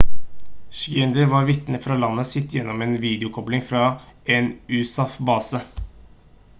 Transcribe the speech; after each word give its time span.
schneider 0.79 1.25
var 1.33 1.45
vitne 1.49 1.81
fra 1.83 1.97
landet 2.03 2.27
sitt 2.29 2.55
gjennom 2.57 2.81
en 2.85 2.95
videokobling 3.05 3.63
fra 3.69 3.85
en 4.39 4.51
usaf-base 4.79 5.65